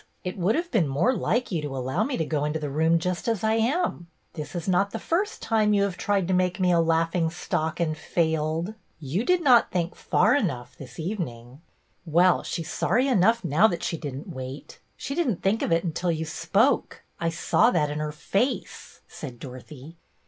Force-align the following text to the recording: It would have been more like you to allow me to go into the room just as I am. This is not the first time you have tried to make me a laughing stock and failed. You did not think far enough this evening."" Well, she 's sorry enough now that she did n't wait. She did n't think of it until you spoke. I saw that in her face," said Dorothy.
It 0.23 0.35
would 0.35 0.55
have 0.55 0.71
been 0.71 0.87
more 0.87 1.15
like 1.15 1.51
you 1.51 1.61
to 1.61 1.77
allow 1.77 2.03
me 2.03 2.17
to 2.17 2.25
go 2.25 2.43
into 2.43 2.57
the 2.57 2.71
room 2.71 2.97
just 2.97 3.27
as 3.27 3.43
I 3.43 3.53
am. 3.53 4.07
This 4.33 4.55
is 4.55 4.67
not 4.67 4.89
the 4.89 4.97
first 4.97 5.43
time 5.43 5.75
you 5.75 5.83
have 5.83 5.95
tried 5.95 6.27
to 6.27 6.33
make 6.33 6.59
me 6.59 6.71
a 6.71 6.79
laughing 6.79 7.29
stock 7.29 7.79
and 7.79 7.95
failed. 7.95 8.73
You 8.99 9.23
did 9.23 9.43
not 9.43 9.69
think 9.69 9.93
far 9.93 10.33
enough 10.35 10.75
this 10.75 10.97
evening."" 10.97 11.61
Well, 12.07 12.41
she 12.41 12.63
's 12.63 12.71
sorry 12.71 13.07
enough 13.07 13.45
now 13.45 13.67
that 13.67 13.83
she 13.83 13.95
did 13.95 14.15
n't 14.15 14.29
wait. 14.29 14.79
She 14.97 15.13
did 15.13 15.27
n't 15.27 15.43
think 15.43 15.61
of 15.61 15.71
it 15.71 15.83
until 15.83 16.11
you 16.11 16.25
spoke. 16.25 17.03
I 17.19 17.29
saw 17.29 17.69
that 17.69 17.91
in 17.91 17.99
her 17.99 18.11
face," 18.11 19.01
said 19.07 19.37
Dorothy. 19.37 19.97